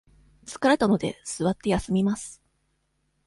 [0.47, 2.41] 疲れたので、座って休みます。